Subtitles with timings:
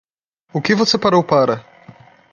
[0.51, 1.63] O que você parou para?